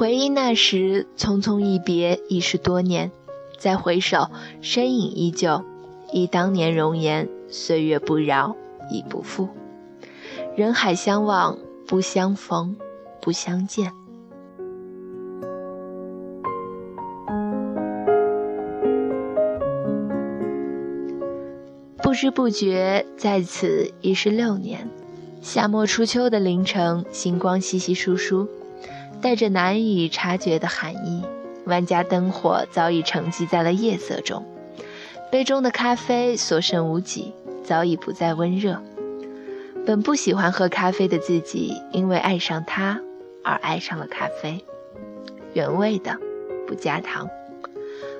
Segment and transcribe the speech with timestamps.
[0.00, 3.12] 回忆那时匆匆一别，已是多年。
[3.58, 4.30] 再回首，
[4.62, 5.62] 身影依旧，
[6.10, 8.56] 忆当年容颜，岁月不饶，
[8.90, 9.50] 已不复。
[10.56, 12.78] 人海相望，不相逢，
[13.20, 13.92] 不相见。
[22.02, 24.88] 不知不觉，在此已是六年。
[25.42, 28.48] 夏末初秋的凌晨，星光稀稀疏疏，
[29.20, 31.22] 带着难以察觉的寒意。
[31.66, 34.44] 万家灯火早已沉寂在了夜色中，
[35.30, 38.82] 杯中的咖啡所剩无几，早已不再温热。
[39.86, 43.00] 本不喜欢喝咖啡的自己，因为爱上它
[43.44, 44.64] 而爱上了咖啡。
[45.52, 46.16] 原味的，
[46.66, 47.28] 不加糖，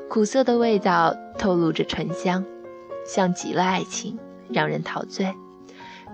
[0.09, 2.45] 苦涩的味道透露着醇香。
[3.07, 4.19] 像极了爱情，
[4.53, 5.35] 让人陶醉，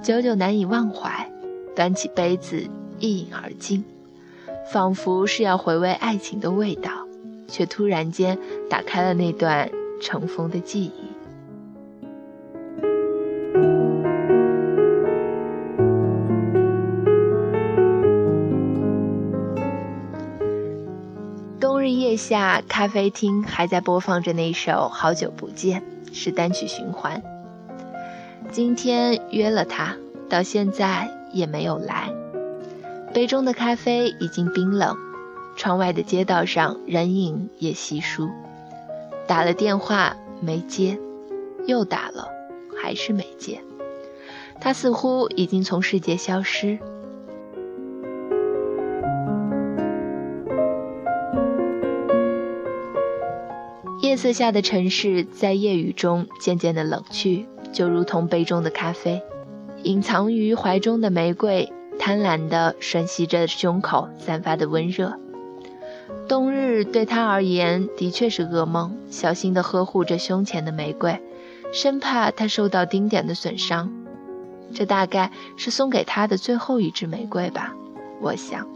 [0.03, 1.31] 久久难以忘怀。
[1.75, 2.67] 端起杯子，
[2.99, 3.85] 一饮而尽，
[4.73, 6.91] 仿佛是要回味爱情的味道，
[7.49, 10.93] 却突然间打开了那段尘封的记忆。
[21.61, 25.81] 冬日夜下，咖啡厅还在播放着那首《好久不见》。
[26.19, 27.23] 是单曲循环。
[28.51, 29.95] 今天约了他，
[30.31, 32.11] 到现在也没有来。
[33.17, 34.95] 杯中的咖啡已经冰冷，
[35.57, 38.29] 窗外的街道上人影也稀疏。
[39.27, 40.99] 打了电话没接，
[41.67, 42.29] 又打了
[42.77, 43.63] 还是没接。
[44.61, 46.79] 他似乎已经从世界消失。
[54.03, 59.23] 夜色下的城市，在夜雨中渐渐的冷去，就如同杯中的咖啡，
[59.85, 65.19] 隐藏于怀中的玫瑰，贪婪地吮吸着胸口散发的温热。
[66.29, 71.21] 冬日对他而言的确是噩梦，小心地呵护着胸前的玫瑰，
[71.73, 73.93] 生怕它受到丁点的损伤。
[74.75, 77.75] 这大概是送给他的最后一支玫瑰吧，
[78.21, 78.67] 我想。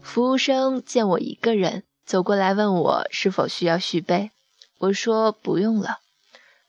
[0.00, 4.30] 服务生见我一个人走过来，问我是否需要续杯。
[4.78, 5.98] 我说不用了。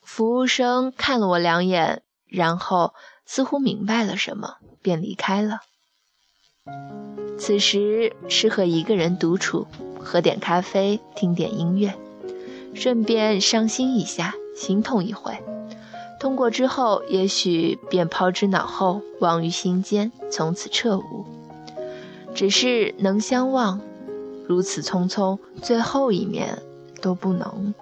[0.02, 2.94] 服务生看了我两眼，然后
[3.26, 5.60] 似乎明白了什么，便离开了。
[7.38, 9.66] 此时适合一个人独处，
[9.98, 11.94] 喝点咖啡，听点音乐，
[12.74, 15.42] 顺便伤心一下，心痛一回。
[16.20, 21.24] 通过之后，也许便抛之脑后，忘于心间，从此彻悟。
[22.34, 23.80] 只是能相望，
[24.46, 26.62] 如此匆匆，最后一面
[27.00, 27.74] 都不能。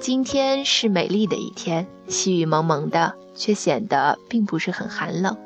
[0.00, 5.36] 今天是美丽的一天，细雨蒙蒙的，却显得并不是很寒冷。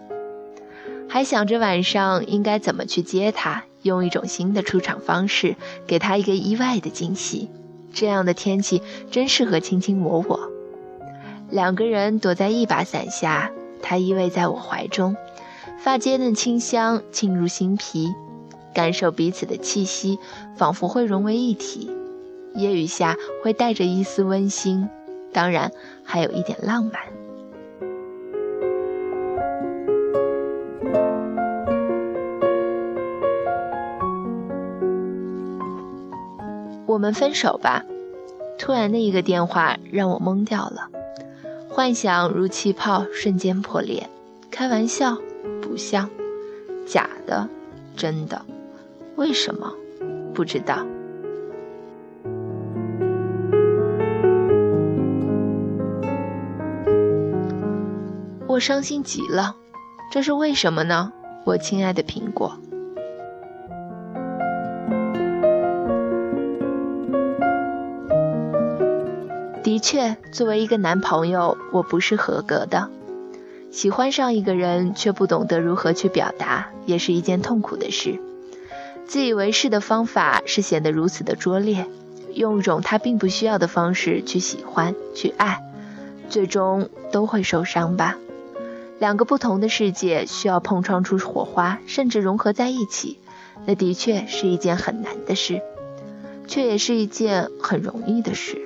[1.08, 7.48] 还想着晚上应该怎么去接他，用一种新的出场方式，给他一个意外的惊喜。
[7.94, 10.50] 这样的天气真适合卿卿我我，
[11.50, 15.16] 两个人躲在一把伞下，他依偎在我怀中，
[15.82, 18.12] 发间的清香沁入心脾，
[18.74, 20.18] 感受彼此的气息，
[20.56, 21.90] 仿佛会融为一体。
[22.54, 24.88] 夜雨下会带着一丝温馨，
[25.32, 25.70] 当然
[26.04, 26.92] 还有一点浪漫。
[36.86, 37.84] 我们分手吧。
[38.58, 40.88] 突然的一个电话让我懵掉了，
[41.68, 44.08] 幻想如气泡瞬间破裂。
[44.50, 45.16] 开玩笑，
[45.60, 46.08] 不像，
[46.86, 47.48] 假的，
[47.96, 48.42] 真的。
[49.16, 49.72] 为什么？
[50.32, 50.86] 不知道。
[58.62, 59.56] 伤心极了，
[60.12, 61.12] 这是为什么呢？
[61.44, 62.56] 我亲爱的苹果。
[69.64, 72.88] 的确，作为一个男朋友，我不是合格的。
[73.72, 78.20] 喜欢上一个人却不懂得如何去表达，也是一件痛苦的事。
[79.06, 81.86] 自以为是的方法是显得如此的拙劣，
[82.32, 85.60] 用一种他并不需要的方式去喜欢、去爱，
[86.28, 88.18] 最终都会受伤吧。
[89.02, 93.18] 两个不同的世界需要碰撞出火花，甚至融合在一起，
[93.66, 95.60] 那的确是一件很难的事，
[96.46, 98.62] 却也是一件很容易的事。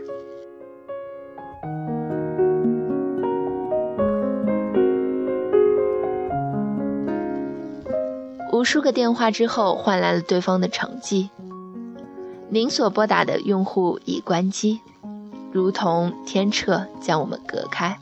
[8.53, 11.31] 无数个电话之后，换来了对方的成绩。
[12.51, 14.81] 您所拨打的用户已关机。
[15.51, 17.97] 如同天彻将我们隔开。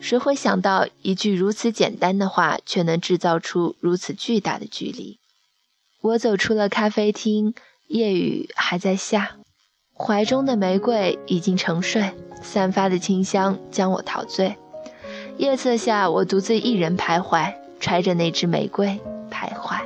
[0.00, 5.18] 谁会想到一句如此简单的话，却能制造出如此巨大的距离？
[6.00, 7.54] 我走出了咖啡厅，
[7.86, 9.36] 夜雨还在下，
[9.94, 12.12] 怀中的玫瑰已经沉睡，
[12.42, 14.56] 散发的清香将我陶醉。
[15.36, 18.98] 夜色下，我独自一人徘徊，揣着那只玫瑰
[19.30, 19.79] 徘徊。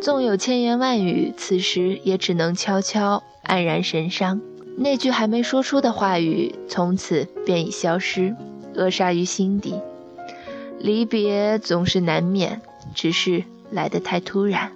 [0.00, 4.40] 纵有千言万语，此时也只能悄悄黯然神伤。
[4.78, 8.34] 那句还没说出的话语，从此便已消失，
[8.74, 9.74] 扼杀于心底。
[10.78, 12.62] 离别总是难免，
[12.94, 14.72] 只是来得太突然。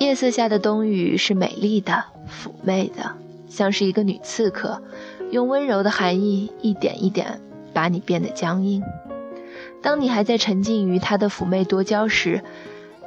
[0.00, 3.12] 夜色下的冬雨是美丽的、妩媚的，
[3.48, 4.82] 像是一个女刺客，
[5.30, 7.40] 用温柔的寒意一点一点。
[7.74, 8.82] 把你变得僵硬。
[9.82, 12.42] 当你还在沉浸于他的妩媚多娇时，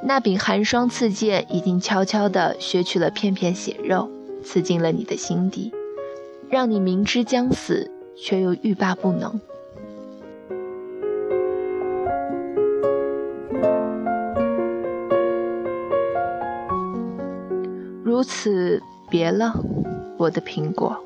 [0.04, 4.08] 那柄寒霜刺剑已经悄悄地削去了片片血肉，
[4.44, 5.72] 刺进了你的心底，
[6.48, 9.40] 让你明知将死，却又欲罢不能。
[18.04, 18.80] 如此，
[19.10, 19.52] 别了，
[20.16, 20.96] 我的苹果。